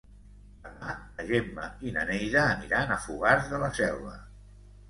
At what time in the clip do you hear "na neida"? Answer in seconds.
1.97-2.47